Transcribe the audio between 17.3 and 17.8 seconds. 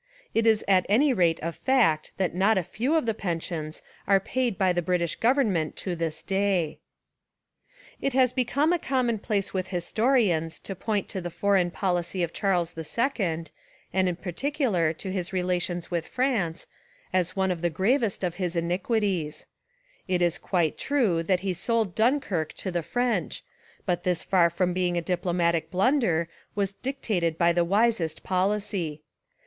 one of the